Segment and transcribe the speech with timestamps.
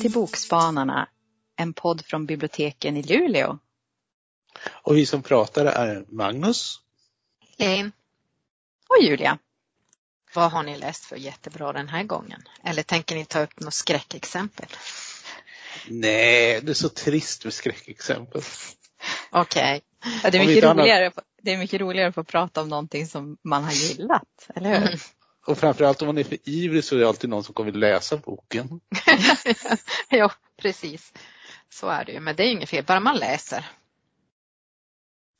[0.00, 1.08] till Bokspanarna,
[1.56, 3.58] en podd från biblioteken i Luleå.
[4.68, 6.80] Och vi som pratar är Magnus.
[7.58, 7.92] Elin.
[8.88, 9.38] Och Julia.
[10.34, 12.42] Vad har ni läst för jättebra den här gången?
[12.64, 14.66] Eller tänker ni ta upp något skräckexempel?
[15.88, 18.42] Nej, det är så trist med skräckexempel.
[19.30, 19.82] Okej.
[20.00, 20.12] Okay.
[20.22, 23.36] Ja, det, är mycket roligare, det är mycket roligare att få prata om någonting som
[23.42, 25.00] man har gillat, eller hur?
[25.48, 28.16] Och framförallt om man är för ivrig så är det alltid någon som kommer läsa
[28.16, 28.80] boken.
[30.08, 31.12] ja, precis.
[31.68, 33.66] Så är det ju, men det är inget fel, bara man läser.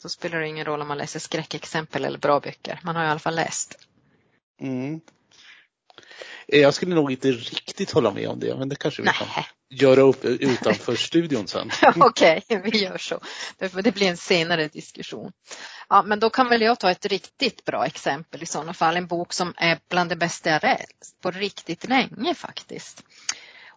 [0.02, 2.80] Så spelar det ingen roll om man läser skräckexempel eller bra böcker.
[2.84, 3.78] Man har i alla fall läst.
[4.60, 5.00] Mm.
[6.46, 9.14] Jag skulle nog inte riktigt hålla med om det, men det kanske vi Nej.
[9.14, 11.70] kan göra upp utanför studion sen.
[11.96, 13.20] Okej, okay, vi gör så.
[13.58, 15.32] Det blir en senare diskussion.
[15.88, 18.96] Ja, men då kan väl jag ta ett riktigt bra exempel i sådana fall.
[18.96, 23.04] En bok som är bland det bästa jag läst på riktigt länge faktiskt.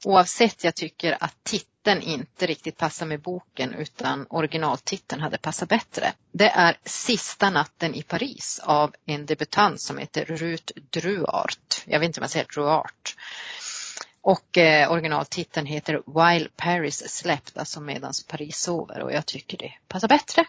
[0.03, 1.36] Oavsett jag tycker att
[1.83, 6.13] titeln inte riktigt passar med boken utan originaltiteln hade passat bättre.
[6.31, 11.83] Det är Sista natten i Paris av en debutant som heter Ruth Druart.
[11.85, 13.15] Jag vet inte om jag säger Druart.
[14.21, 19.73] Och eh, originaltiteln heter While Paris Slept, alltså medans Paris sover och jag tycker det
[19.87, 20.45] passar bättre.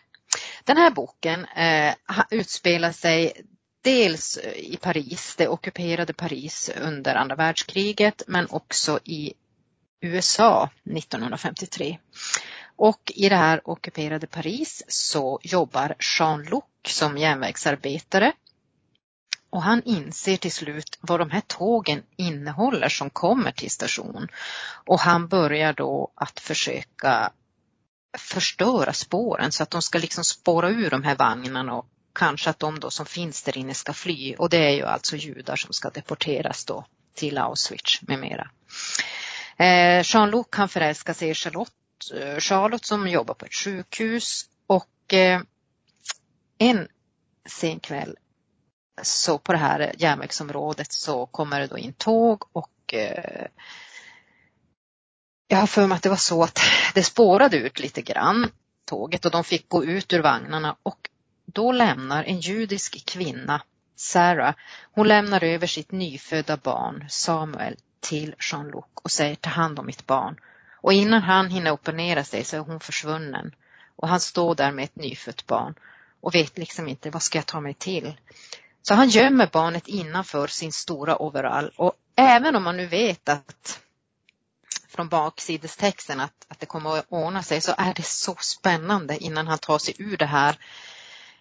[0.64, 1.94] Den här boken eh,
[2.30, 3.32] utspelar sig
[3.82, 9.34] dels i Paris, det ockuperade Paris under andra världskriget, men också i
[10.02, 11.98] USA 1953.
[12.76, 18.32] Och i det här ockuperade Paris så jobbar Jean-Luc som järnvägsarbetare.
[19.50, 24.28] Och han inser till slut vad de här tågen innehåller som kommer till station.
[24.86, 27.32] Och han börjar då att försöka
[28.18, 32.58] förstöra spåren så att de ska liksom spåra ur de här vagnarna och kanske att
[32.58, 34.34] de då som finns där inne ska fly.
[34.34, 36.84] Och det är ju alltså judar som ska deporteras då
[37.14, 38.50] till Auschwitz med mera.
[39.56, 41.72] Eh, Jean-Luc kan förälska sig i Charlotte,
[42.14, 45.40] eh, Charlotte som jobbar på ett sjukhus och eh,
[46.58, 46.88] en
[47.46, 48.16] sen kväll
[49.02, 53.46] så på det här järnvägsområdet så kommer det då in tåg och eh,
[55.48, 56.60] jag har för mig att det var så att
[56.94, 58.50] det spårade ut lite grann
[58.84, 61.10] tåget och de fick gå ut ur vagnarna och
[61.46, 63.62] då lämnar en judisk kvinna,
[63.96, 64.54] Sarah,
[64.92, 70.06] hon lämnar över sitt nyfödda barn Samuel till Jean-Luc och säger ta hand om mitt
[70.06, 70.40] barn.
[70.70, 73.54] Och innan han hinner opponera sig så är hon försvunnen.
[73.96, 75.74] Och han står där med ett nyfött barn
[76.20, 78.14] och vet liksom inte vad ska jag ta mig till.
[78.82, 83.80] Så han gömmer barnet innanför sin stora overall och även om man nu vet att
[84.88, 89.46] från baksidestexten att, att det kommer att ordna sig så är det så spännande innan
[89.46, 90.58] han tar sig ur det här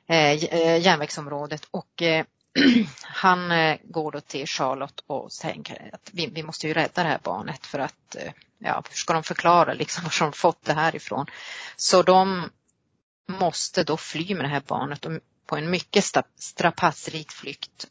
[0.08, 2.26] eh, eh järnvägsområdet och eh,
[3.01, 7.09] han eh, går då till Charlotte och tänker att vi, vi, måste ju rädda det
[7.09, 10.73] här barnet för att, eh, ja, hur ska de förklara liksom var de fått det
[10.73, 11.25] här ifrån?
[11.75, 12.50] Så de
[13.28, 15.12] måste då fly med det här barnet och
[15.45, 16.06] på en mycket
[16.38, 17.88] strapatsrik flykt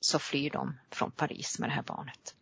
[0.00, 2.34] så flyr de från Paris med det här barnet.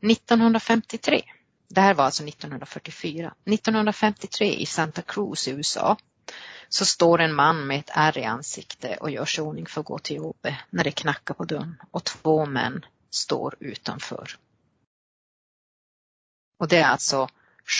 [0.00, 1.22] 1953,
[1.68, 5.96] det här var alltså 1944, 1953 i Santa Cruz i USA
[6.68, 9.86] så står en man med ett ärr i ansikte och gör sig ordning för att
[9.86, 14.38] gå till jobbet när det knackar på dörren och två män står utanför.
[16.58, 17.28] Och det är alltså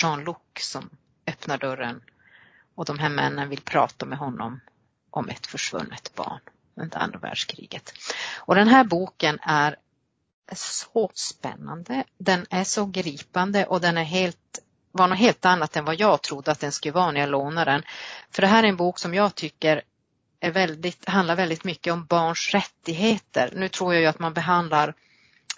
[0.01, 0.89] Jean-Luc som
[1.27, 2.01] öppnar dörren
[2.75, 4.59] och de här männen vill prata med honom
[5.09, 6.39] om ett försvunnet barn
[6.75, 7.93] under andra världskriget.
[8.37, 9.75] Och den här boken är
[10.55, 14.59] så spännande, den är så gripande och den är helt
[14.99, 17.71] var något helt annat än vad jag trodde att den skulle vara när jag lånade
[17.71, 17.83] den.
[18.31, 19.81] För det här är en bok som jag tycker
[20.39, 23.53] är väldigt, handlar väldigt mycket om barns rättigheter.
[23.55, 24.93] Nu tror jag ju att man behandlar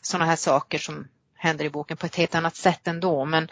[0.01, 3.51] sådana här saker som händer i boken på ett helt annat sätt ändå men,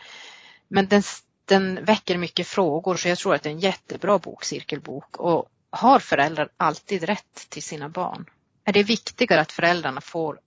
[0.67, 1.03] men den,
[1.45, 5.17] den väcker mycket frågor så jag tror att det är en jättebra bok, cirkelbok.
[5.17, 8.29] Och har föräldrar alltid rätt till sina barn?
[8.63, 10.39] Är det viktigare att föräldrarna får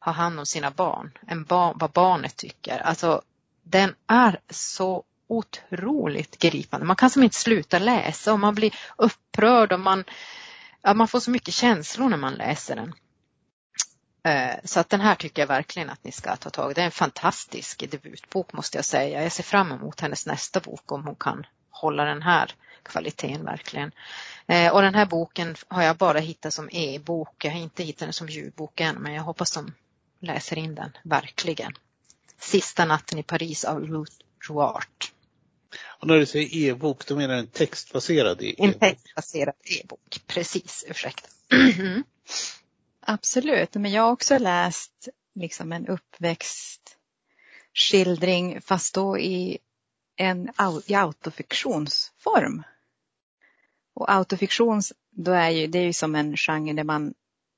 [0.00, 2.78] ha hand om sina barn än bar, vad barnet tycker?
[2.78, 3.22] Alltså
[3.64, 6.86] den är så otroligt gripande.
[6.86, 10.04] Man kan som inte sluta läsa och man blir upprörd och man,
[10.82, 12.94] ja, man får så mycket känslor när man läser den.
[14.24, 16.74] Eh, så att den här tycker jag verkligen att ni ska ta tag i.
[16.74, 19.22] Det är en fantastisk debutbok måste jag säga.
[19.22, 23.92] Jag ser fram emot hennes nästa bok om hon kan hålla den här kvaliteten verkligen.
[24.46, 27.44] Eh, och den här boken har jag bara hittat som e-bok.
[27.44, 29.72] Jag har inte hittat den som ljudbok än men jag hoppas de
[30.20, 31.72] läser in den verkligen.
[32.38, 34.12] Sista natten i Paris av Ruth
[34.48, 35.12] Ruart.
[35.84, 38.66] Och när du säger e-bok, då menar du en textbaserad e-bok?
[38.66, 41.28] En textbaserad e-bok, precis, ursäkta.
[43.00, 46.96] Absolut, men jag har också läst liksom en uppväxt
[47.74, 49.58] skildring fast då i
[50.16, 50.50] en
[50.86, 52.62] i autofiktionsform.
[53.94, 57.14] Och autofiktion, då är ju, det är ju som en genre där man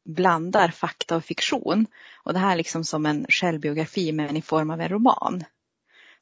[0.07, 1.87] blandar fakta och fiktion.
[2.23, 5.45] Och det här är liksom som en självbiografi men i form av en roman.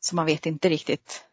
[0.01, 1.25] Så man vet inte riktigt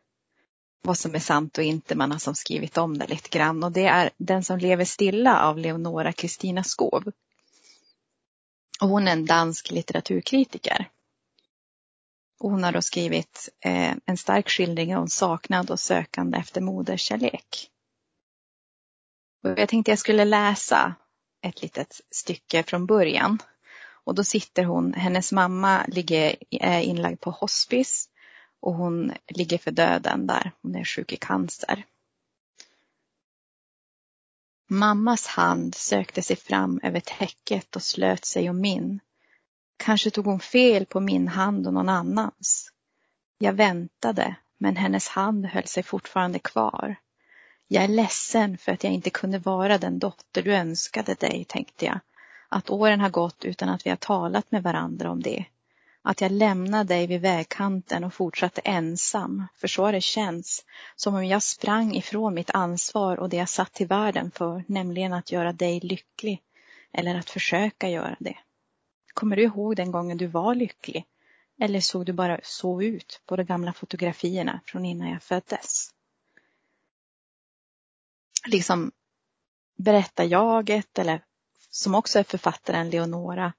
[0.81, 1.95] vad som är sant och inte.
[1.95, 3.63] Man har som skrivit om det lite grann.
[3.63, 7.12] Och det är Den som lever stilla av Leonora Kristina Skov.
[8.81, 10.89] Och hon är en dansk litteraturkritiker.
[12.39, 17.69] Och hon har då skrivit eh, en stark skildring om saknad och sökande efter moderskärlek.
[19.44, 20.95] Och jag tänkte jag skulle läsa
[21.42, 23.38] ett litet stycke från början.
[24.04, 28.10] Och då sitter hon, hennes mamma ligger, är inlagd på hospice
[28.60, 30.52] och hon ligger för döden där.
[30.62, 31.86] Hon är sjuk i cancer.
[34.70, 39.00] Mammas hand sökte sig fram över täcket och slöt sig om min.
[39.78, 42.72] Kanske tog hon fel på min hand och någon annans.
[43.38, 46.96] Jag väntade, men hennes hand höll sig fortfarande kvar.
[47.73, 51.85] Jag är ledsen för att jag inte kunde vara den dotter du önskade dig, tänkte
[51.85, 52.00] jag.
[52.50, 55.45] Att åren har gått utan att vi har talat med varandra om det.
[56.01, 60.65] Att jag lämnade dig vid vägkanten och fortsatte ensam, för så har det känts.
[60.95, 65.13] Som om jag sprang ifrån mitt ansvar och det jag satt till världen för, nämligen
[65.13, 66.41] att göra dig lycklig.
[66.94, 68.38] Eller att försöka göra det.
[69.13, 71.06] Kommer du ihåg den gången du var lycklig?
[71.59, 75.91] Eller såg du bara så ut på de gamla fotografierna från innan jag föddes?
[78.46, 78.92] Liksom
[79.78, 81.24] berättarjaget eller
[81.70, 83.54] som också är författaren Leonora.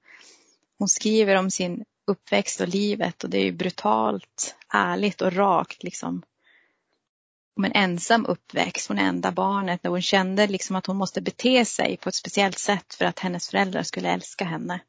[0.77, 5.83] Hon skriver om sin uppväxt och livet och det är ju brutalt, ärligt och rakt
[5.83, 6.23] liksom.
[7.55, 11.21] Om en ensam uppväxt, hon är enda barnet, när hon kände liksom att hon måste
[11.21, 14.79] bete sig på ett speciellt sätt för att hennes föräldrar skulle älska henne.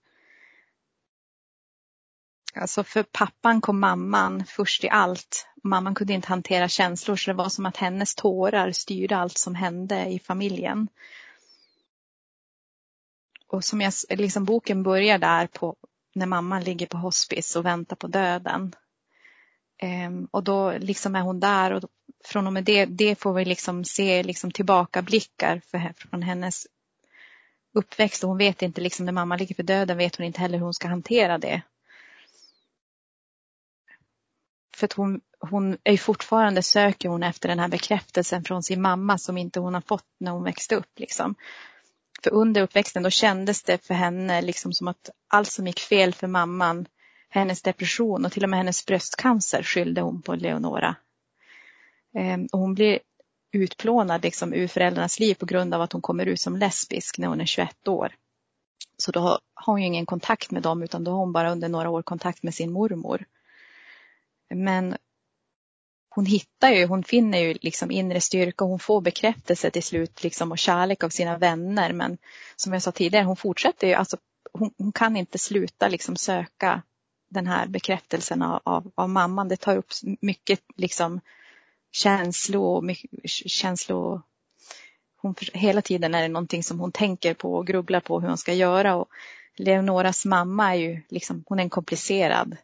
[2.55, 5.47] Alltså för pappan kom mamman först i allt.
[5.67, 9.55] Mamman kunde inte hantera känslor så det var som att hennes tårar styrde allt som
[9.55, 10.89] hände i familjen.
[13.49, 15.77] Och som jag, liksom boken börjar där på
[16.15, 18.73] när mamman ligger på hospice och väntar på döden.
[19.79, 21.85] Ehm, och då liksom är hon där och
[22.25, 26.67] från och med det, det får vi liksom se liksom tillbakablickar för, från hennes
[27.75, 30.59] uppväxt och hon vet inte liksom när mamma ligger för döden vet hon inte heller
[30.59, 31.63] hur hon ska hantera det.
[34.75, 39.19] För att hon, hon är fortfarande söker hon efter den här bekräftelsen från sin mamma
[39.19, 40.99] som inte hon har fått när hon växte upp.
[40.99, 41.35] Liksom.
[42.23, 46.15] För under uppväxten då kändes det för henne liksom som att allt som gick fel
[46.15, 46.87] för mamman,
[47.29, 50.97] hennes depression och till och med hennes bröstcancer skyllde hon på Leonora.
[52.19, 52.99] Ehm, och hon blir
[53.53, 57.29] utplånad liksom ur föräldrarnas liv på grund av att hon kommer ut som lesbisk när
[57.29, 58.15] hon är 21 år.
[58.97, 59.21] Så då
[59.55, 62.03] har hon ju ingen kontakt med dem utan då har hon bara under några år
[62.03, 63.25] kontakt med sin mormor.
[64.55, 64.97] Men
[66.15, 70.23] hon hittar ju, hon finner ju liksom inre styrka och hon får bekräftelse till slut
[70.23, 71.93] liksom och kärlek av sina vänner.
[71.93, 72.19] Men
[72.57, 74.17] som jag sa tidigare, hon fortsätter ju, alltså
[74.53, 76.83] hon, hon kan inte sluta liksom söka
[77.31, 77.69] den här
[78.43, 79.49] av, av, av, mamman.
[79.49, 81.21] Det tar upp mycket liksom
[81.93, 84.23] känslor, mycket, känslor
[85.17, 88.39] hon, hela tiden är det någonting som hon tänker på och grubblar på hur hon
[88.39, 88.97] ska göra.
[88.97, 89.09] Och
[89.57, 92.57] Leonoras mamma är ju liksom, hon är en komplicerad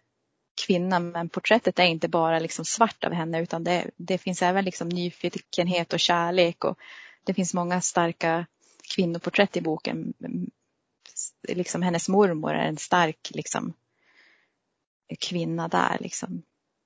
[0.66, 4.64] kvinna men porträttet är inte bara liksom svart av henne utan det, det finns även
[4.64, 6.78] liksom nyfikenhet och kärlek och
[7.24, 8.46] det finns många starka
[8.94, 10.14] kvinnoporträtt i boken.
[11.48, 13.72] Liksom hennes mormor är en stark liksom,
[15.20, 15.96] kvinna där.
[16.00, 16.42] Liksom.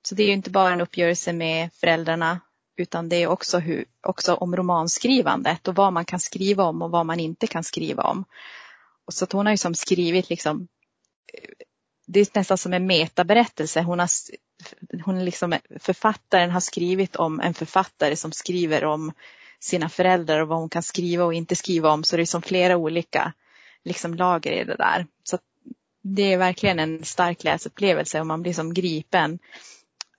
[0.07, 2.39] Så det är ju inte bara en uppgörelse med föräldrarna
[2.77, 6.91] utan det är också, hur, också om romanskrivandet och vad man kan skriva om och
[6.91, 8.25] vad man inte kan skriva om.
[9.05, 10.67] Och så att hon har ju som skrivit liksom
[12.05, 13.81] det är nästan som en metaberättelse.
[13.81, 14.09] Hon har,
[15.05, 19.11] hon liksom, författaren har skrivit om en författare som skriver om
[19.59, 22.03] sina föräldrar och vad hon kan skriva och inte skriva om.
[22.03, 23.33] Så det är som flera olika
[23.83, 25.07] liksom, lager i det där.
[25.23, 25.37] Så
[26.01, 29.39] det är verkligen en stark läsupplevelse och man blir som gripen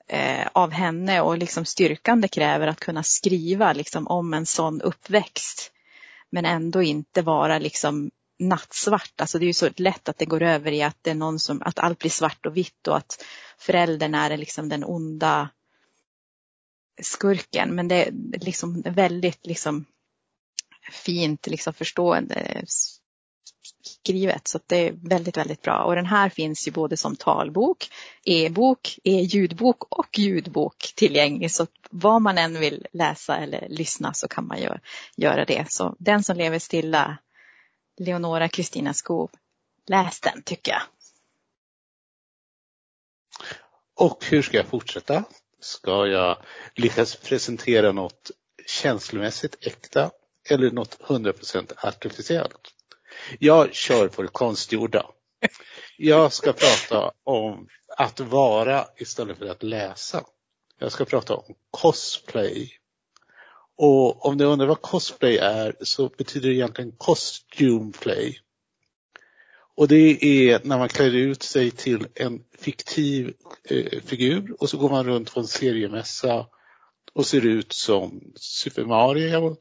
[0.09, 4.83] eh, av henne och liksom styrkan det kräver att kunna skriva liksom, om en sån
[4.83, 5.73] uppväxt.
[6.31, 9.21] Men ändå inte vara liksom nattsvart.
[9.21, 11.39] Alltså det är ju så lätt att det går över i att det är någon
[11.39, 13.25] som, att allt blir svart och vitt och att
[13.59, 15.49] föräldern är liksom den onda
[17.03, 17.75] skurken.
[17.75, 19.85] Men det är liksom väldigt liksom
[20.93, 22.65] fint liksom förstående
[23.83, 25.85] skrivet så det är väldigt, väldigt bra.
[25.85, 27.89] Och den här finns ju både som talbok,
[28.25, 31.51] e-bok, e-ljudbok och ljudbok tillgänglig.
[31.51, 34.71] Så vad man än vill läsa eller lyssna så kan man ju
[35.17, 35.73] göra det.
[35.73, 37.19] Så den som lever stilla
[37.97, 39.31] Leonora Kristina Skov.
[39.87, 40.83] Läs den tycker jag.
[43.95, 45.25] Och hur ska jag fortsätta?
[45.61, 46.39] Ska jag
[46.75, 48.31] lyckas presentera något
[48.67, 50.11] känslomässigt äkta
[50.51, 52.75] eller något 100% artificiellt?
[53.39, 55.07] Jag kör på det konstgjorda.
[55.97, 60.25] Jag ska prata om att vara istället för att läsa.
[60.79, 62.73] Jag ska prata om cosplay.
[63.77, 68.41] Och om ni undrar vad cosplay är så betyder det egentligen costume play.
[69.77, 74.79] Och det är när man klär ut sig till en fiktiv eh, figur och så
[74.79, 76.47] går man runt på en seriemässa
[77.13, 79.57] och ser ut som Super Mario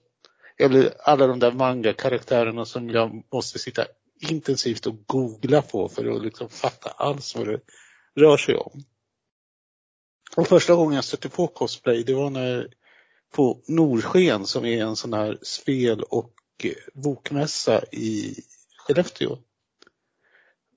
[0.57, 3.86] eller alla de där manga-karaktärerna som jag måste sitta
[4.19, 7.60] intensivt och googla på för att liksom fatta alls vad det
[8.15, 8.84] rör sig om.
[10.36, 12.67] Och första gången jag stötte på cosplay det var när
[13.32, 18.36] på Norsken som är en sån här spel och eh, bokmässa i
[18.77, 19.38] Skellefteå.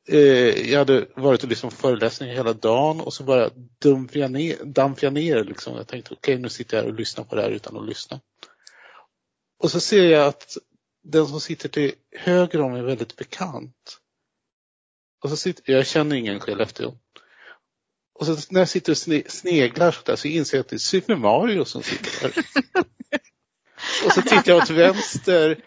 [0.09, 4.31] Eh, jag hade varit och lyssnat på föreläsningar hela dagen och så bara damp jag
[4.31, 5.77] ner, dampade jag ner liksom.
[5.77, 7.87] Jag tänkte okej okay, nu sitter jag här och lyssnar på det här utan att
[7.87, 8.21] lyssna.
[9.59, 10.57] Och så ser jag att
[11.03, 13.99] den som sitter till höger om är väldigt bekant.
[15.23, 16.95] Och så sitter, jag känner ingen Skellefteå.
[18.19, 18.99] Och så när jag sitter och
[19.33, 22.45] sneglar så, där, så inser jag att det är Super Mario som sitter där.
[24.07, 25.65] och så tittar jag åt vänster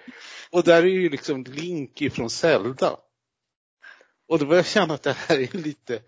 [0.49, 2.97] och där är ju liksom Link ifrån Zelda.
[4.27, 6.01] Och då börjar jag känna att det här är lite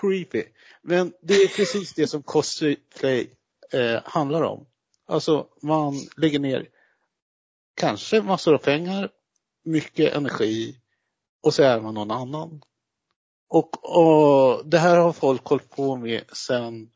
[0.00, 0.44] creepy.
[0.82, 3.30] Men det är precis det som cosplay
[3.72, 4.66] eh, handlar om.
[5.06, 6.68] Alltså man lägger ner
[7.76, 9.10] kanske massor av pengar,
[9.64, 10.76] mycket energi
[11.42, 12.62] och så är man någon annan.
[13.50, 16.90] Och, och det här har folk hållit på med sedan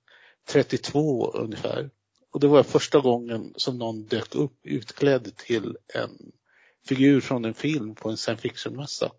[0.49, 1.91] 32 ungefär.
[2.33, 6.11] Och det var första gången som någon dök upp utklädd till en
[6.89, 9.11] figur från en film på en science fiction-mässa.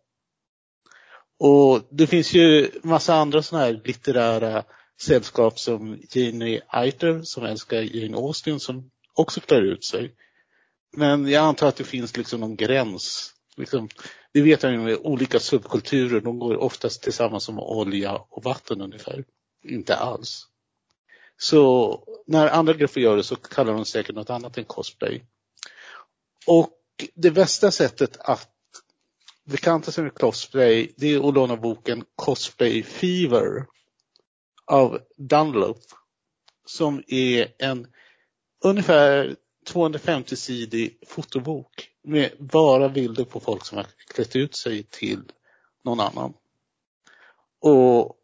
[1.39, 4.63] Och det finns ju massa andra sådana här litterära
[5.01, 10.15] sällskap som Jane Eiter som älskar Jane Austen som också klär ut sig.
[10.97, 13.33] Men jag antar att det finns liksom någon gräns.
[13.57, 13.89] Liksom,
[14.35, 18.81] det vet jag ju med olika subkulturer, de går oftast tillsammans som olja och vatten
[18.81, 19.23] ungefär.
[19.63, 20.47] Inte alls.
[21.37, 25.25] Så när andra grupper gör det så kallar de säkert något annat än cosplay.
[26.47, 26.69] Och
[27.13, 28.51] det bästa sättet att
[29.43, 33.65] bekanta sig med cosplay det är att låna boken Cosplay Fever
[34.65, 35.81] av Dunlop
[36.65, 37.87] som är en
[38.63, 39.35] ungefär
[39.67, 45.21] 250-sidig fotobok med bara bilder på folk som har klätt ut sig till
[45.83, 46.33] någon annan.
[47.61, 48.15] Och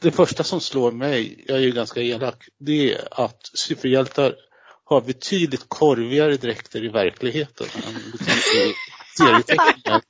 [0.00, 4.36] det första som slår mig, jag är ju ganska elak, det är att superhjältar
[4.84, 8.74] har betydligt korvigare dräkter i verkligheten än i
[9.18, 10.02] serieteckningar.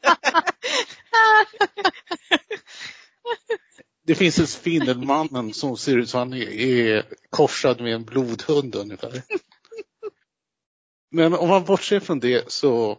[4.07, 9.23] Det finns en Spindelmannen som ser ut som han är korsad med en blodhund ungefär.
[11.15, 12.99] Men om man bortser från det så,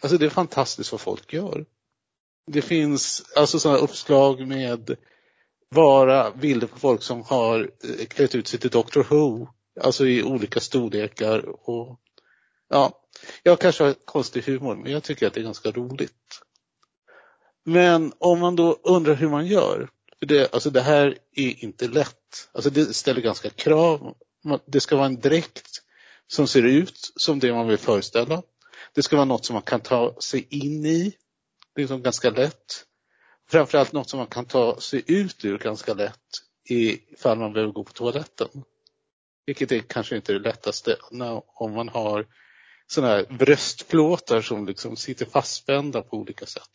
[0.00, 1.66] alltså det är fantastiskt vad folk gör.
[2.46, 4.96] Det finns alltså sådana uppslag med
[5.74, 9.48] bara bilder på folk som har eh, klätt ut sig till Dr Who,
[9.80, 12.00] alltså i olika storlekar och
[12.68, 13.00] ja,
[13.42, 16.42] jag kanske har konstig humor men jag tycker att det är ganska roligt.
[17.64, 21.88] Men om man då undrar hur man gör, för det, alltså det här är inte
[21.88, 22.48] lätt.
[22.52, 24.16] Alltså det ställer ganska krav.
[24.66, 25.81] Det ska vara en dräkt
[26.32, 28.42] som ser ut som det man vill föreställa.
[28.94, 31.14] Det ska vara något som man kan ta sig in i.
[31.76, 32.86] liksom ganska lätt.
[33.50, 36.18] Framförallt något som man kan ta sig ut ur ganska lätt
[36.68, 38.48] ifall man behöver gå på toaletten.
[39.46, 40.96] Vilket är kanske inte det lättaste
[41.46, 42.26] om man har
[42.86, 46.72] sådana här bröstplåtar som liksom sitter fastspända på olika sätt.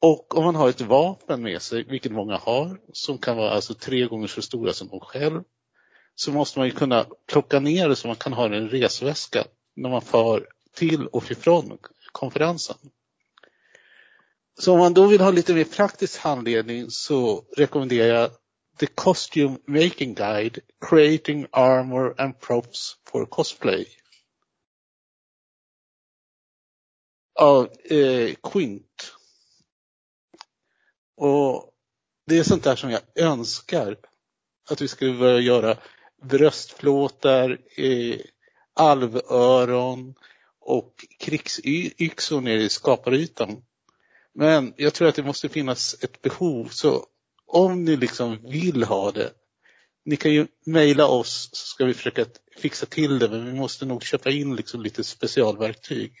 [0.00, 3.74] Och om man har ett vapen med sig, vilket många har, som kan vara alltså
[3.74, 5.42] tre gånger så stora som de själv,
[6.14, 8.68] så måste man ju kunna plocka ner det så man kan ha det i en
[8.68, 9.44] resväska
[9.76, 11.78] när man far till och ifrån
[12.12, 12.76] konferensen.
[14.58, 18.30] Så om man då vill ha lite mer praktisk handledning så rekommenderar jag
[18.78, 23.86] The Costume Making Guide Creating Armor and Props for Cosplay.
[27.40, 29.12] Av eh, Quint.
[31.16, 31.70] Och
[32.26, 33.96] det är sånt där som jag önskar
[34.70, 35.78] att vi skulle börja göra
[36.28, 38.18] bröstplåtar, eh,
[38.74, 40.14] alvöron
[40.60, 43.62] och krigsyxor nere i skaparytan.
[44.34, 47.06] Men jag tror att det måste finnas ett behov så
[47.46, 49.32] om ni liksom vill ha det,
[50.04, 52.26] ni kan ju mejla oss så ska vi försöka
[52.56, 56.12] fixa till det men vi måste nog köpa in liksom lite specialverktyg.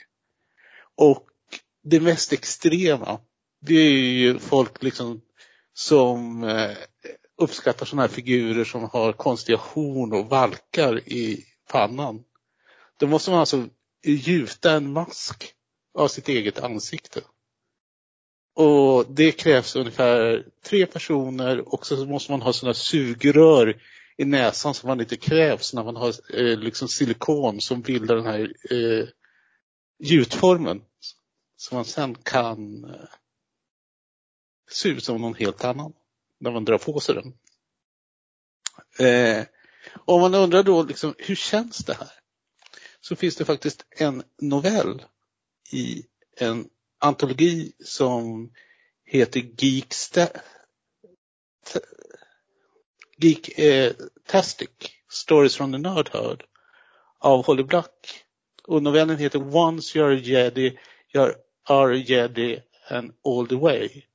[0.96, 1.26] Och
[1.82, 3.20] det mest extrema,
[3.60, 5.20] det är ju folk liksom
[5.72, 6.76] som eh,
[7.36, 12.24] uppskattar sådana här figurer som har konstiga horn och valkar i pannan.
[12.98, 13.68] Då måste man alltså
[14.04, 15.54] gjuta en mask
[15.98, 17.20] av sitt eget ansikte.
[18.54, 23.82] Och det krävs ungefär tre personer och så måste man ha sådana sugrör
[24.16, 28.26] i näsan som man inte krävs när man har eh, liksom silikon som bildar den
[28.26, 29.08] här eh,
[29.98, 30.82] gjutformen.
[31.56, 33.08] Så man sen kan eh,
[34.70, 35.92] se ut som någon helt annan
[36.38, 37.34] när man drar på sig den.
[38.98, 39.46] Eh,
[40.04, 42.12] om man undrar då liksom, hur känns det här?
[43.00, 45.02] Så finns det faktiskt en novell
[45.72, 46.04] i
[46.36, 48.52] en antologi som
[49.04, 50.28] heter Geeksta
[53.18, 53.92] Geek eh,
[54.26, 54.70] Tastic,
[55.08, 56.44] Stories from the Nerd Herd
[57.18, 58.24] av Holly Black.
[58.64, 60.78] Och novellen heter Once you're a jedi,
[61.12, 64.06] you're a jedi and all the way.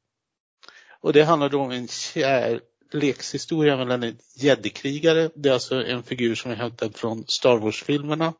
[1.01, 5.29] Och det handlar då om en kärlekshistoria mellan en gedikrigare.
[5.35, 8.33] det är alltså en figur som är hämtad från Star Wars-filmerna.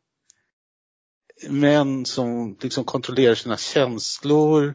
[1.48, 4.74] Män som liksom kontrollerar sina känslor,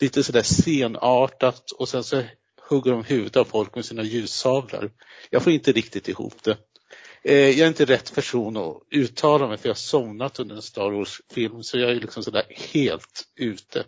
[0.00, 2.22] lite sådär scenartat och sen så
[2.68, 4.90] hugger de huvudet av folk med sina ljussablar.
[5.30, 6.56] Jag får inte riktigt ihop det.
[7.24, 10.62] Eh, jag är inte rätt person att uttala mig för jag har somnat under en
[10.62, 13.84] Star Wars-film så jag är liksom sådär helt ute.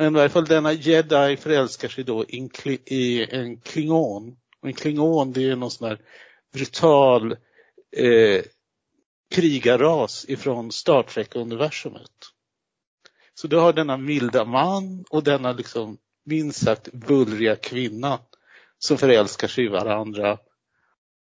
[0.00, 4.36] Men i varje fall denna jedi förälskar sig då i en klingon.
[4.62, 6.00] Och en klingon det är någon sån här
[6.52, 7.32] brutal
[7.96, 8.42] eh,
[9.30, 12.10] krigarras ifrån Star Trek-universumet.
[13.34, 18.18] Så du har denna milda man och denna liksom minst sagt bullriga kvinna
[18.78, 20.38] som förälskar sig i varandra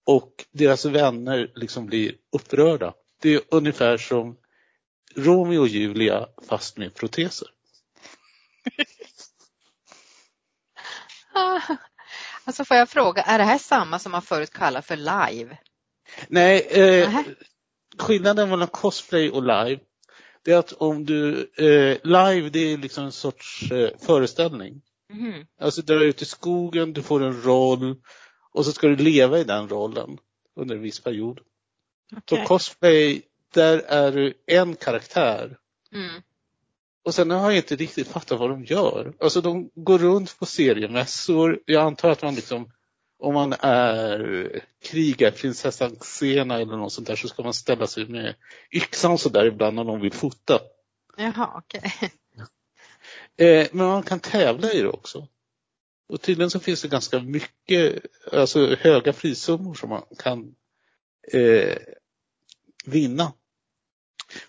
[0.06, 2.94] och deras vänner liksom blir upprörda.
[3.22, 4.36] Det är ungefär som
[5.16, 7.53] Romeo och Julia fast med proteser.
[12.44, 15.58] alltså får jag fråga, är det här samma som man förut kallade för live?
[16.28, 17.20] Nej, eh,
[17.98, 19.80] skillnaden mellan cosplay och live
[20.44, 24.82] det är att om du, eh, live det är liksom en sorts eh, föreställning.
[25.12, 25.46] Mm.
[25.60, 27.96] Alltså du är ute i skogen, du får en roll
[28.52, 30.18] och så ska du leva i den rollen
[30.56, 31.40] under en viss period.
[32.16, 32.38] Okay.
[32.38, 33.22] Så cosplay,
[33.54, 35.58] där är du en karaktär.
[35.92, 36.22] Mm.
[37.04, 39.14] Och sen har jag inte riktigt fattat vad de gör.
[39.20, 41.60] Alltså de går runt på seriemässor.
[41.66, 42.70] Jag antar att man liksom,
[43.18, 48.34] om man är krigarprinsessan Xena eller något sånt där så ska man ställa sig med
[48.70, 50.60] yxan så där ibland när någon vill fota.
[51.16, 51.82] Jaha, okej.
[51.84, 52.08] Okay.
[53.36, 55.28] Eh, men man kan tävla i det också.
[56.08, 60.54] Och tydligen så finns det ganska mycket, alltså höga prissummor som man kan
[61.32, 61.76] eh,
[62.84, 63.32] vinna.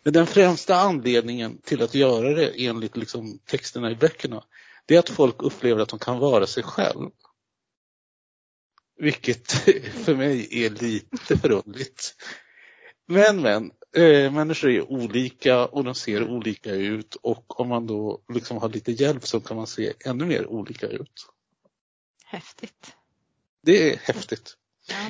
[0.04, 4.44] Men den främsta anledningen till att göra det enligt liksom texterna i böckerna,
[4.86, 7.10] det är att folk upplever att de kan vara sig själv.
[8.98, 9.52] Vilket
[10.06, 12.16] för mig är lite förundligt.
[13.08, 18.22] Men men, eh, människor är olika och de ser olika ut och om man då
[18.34, 21.28] liksom har lite hjälp så kan man se ännu mer olika ut.
[22.26, 22.96] Häftigt.
[23.64, 24.58] Det är häftigt.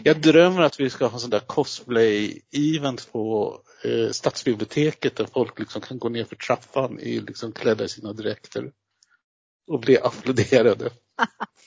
[0.03, 5.82] Jag drömmer att vi ska ha sån där cosplay-event på eh, stadsbiblioteket där folk liksom
[5.82, 8.71] kan gå ner för trappan i liksom klädda i sina dräkter
[9.67, 10.89] och bli applåderade.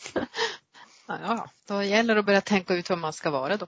[1.08, 3.66] ja, då gäller det att börja tänka ut vad man ska vara då.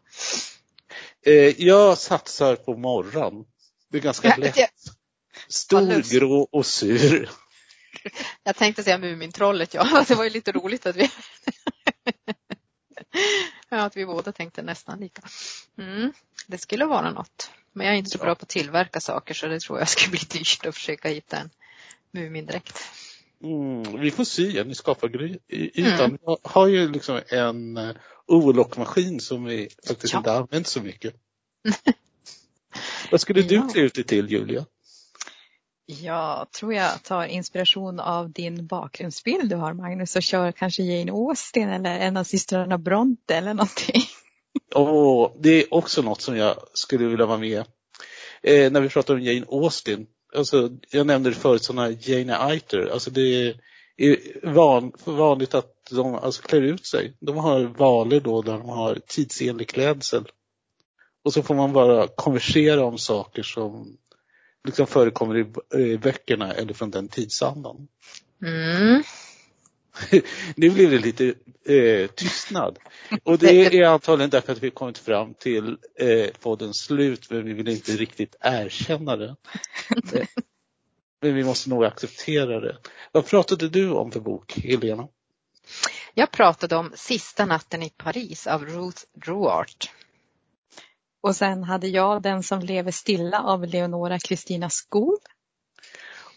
[1.26, 3.44] Eh, jag satsar på morgon.
[3.90, 4.70] Det är ganska lätt.
[5.48, 7.30] Stor, grå och sur.
[8.42, 10.04] Jag tänkte säga Mumintrollet, ja.
[10.08, 11.10] Det var ju lite roligt att vi
[13.68, 15.22] ja, att vi båda tänkte nästan lika.
[15.78, 16.12] Mm,
[16.46, 17.50] det skulle vara något.
[17.72, 20.10] Men jag är inte så bra på att tillverka saker så det tror jag skulle
[20.30, 21.50] bli dyrt att försöka hitta en
[22.12, 22.78] Mumindräkt.
[23.42, 26.04] Mm, vi får se en i skapargrytan.
[26.04, 26.18] Mm.
[26.24, 30.18] Jag har ju liksom en uh, overlockmaskin som vi faktiskt ja.
[30.18, 31.14] inte använt så mycket.
[33.10, 33.68] Vad skulle du ja.
[33.72, 34.66] klä ut dig till Julia?
[35.86, 41.12] Jag tror jag tar inspiration av din bakgrundsbild du har Magnus och kör kanske Jane
[41.12, 44.02] Austen eller en av systrarna Bronte eller någonting.
[44.74, 47.64] Oh, det är också något som jag skulle vilja vara med
[48.42, 50.06] eh, när vi pratar om Jane Austen.
[50.36, 52.90] Alltså, jag nämnde det förut, sådana Jane Eiter.
[52.92, 53.54] Alltså det
[53.96, 57.16] är van, vanligt att de alltså, klär ut sig.
[57.20, 60.24] De har valer då där de har tidsenlig klädsel.
[61.24, 63.96] Och så får man bara konversera om saker som
[64.64, 65.46] liksom förekommer i,
[65.82, 67.88] i böckerna eller från den tidsandan.
[68.42, 68.89] Mm.
[70.56, 72.78] nu blir det lite eh, tystnad.
[73.24, 77.52] Och det är antagligen därför att vi kommit fram till eh, poddens slut men vi
[77.52, 79.36] vill inte riktigt erkänna det.
[81.20, 82.76] men vi måste nog acceptera det.
[83.12, 85.08] Vad pratade du om för bok, Helena?
[86.14, 89.90] Jag pratade om Sista natten i Paris av Ruth Drouart.
[91.20, 95.18] Och sen hade jag Den som lever stilla av Leonora Kristina Skog.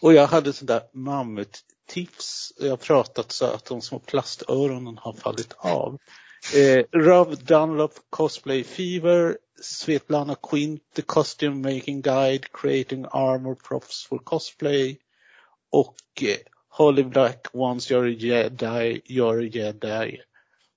[0.00, 0.82] Och jag hade sådär
[1.86, 2.52] tips.
[2.58, 5.98] Jag har pratat så att de små plastöronen har fallit av.
[6.54, 14.18] Eh, Rob Dunlop Cosplay Fever, Svetlana Quint, The Costume Making Guide, Creating Armor Props for
[14.18, 14.98] Cosplay
[15.70, 16.36] och eh,
[16.68, 20.18] Holly Black Once You're a Jedi, You're a Jedi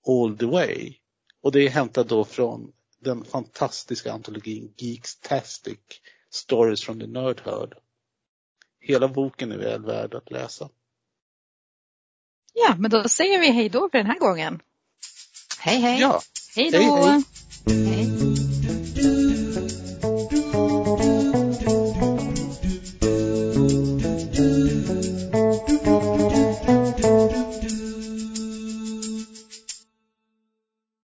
[0.08, 0.94] All the Way.
[1.42, 5.80] Och det är hämtat då från den fantastiska antologin Geekstastic
[6.30, 7.78] Stories from the Nerdherd.
[8.80, 10.70] Hela boken är väl värd att läsa.
[12.60, 14.60] Ja, men då säger vi hej då för den här gången.
[15.60, 16.02] Hej hej!
[16.02, 16.22] Ja,
[16.56, 16.78] Hej då!
[16.78, 17.24] Hej,
[17.66, 17.87] hej.